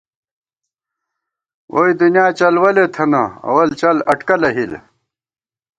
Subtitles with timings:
[1.73, 4.71] ووئی دُنیا چلوَلے تھنہ، اول چل اٹکلہ ہِل